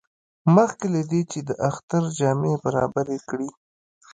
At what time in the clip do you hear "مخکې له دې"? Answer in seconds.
0.55-1.21